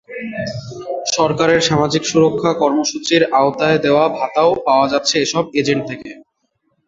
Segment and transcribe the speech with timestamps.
[1.13, 6.09] সরকারের সামাজিক সুরক্ষা কর্মসূচির আওতায় দেওয়া ভাতাও পাওয়া যাচ্ছে এসব এজেন্ট থেকে।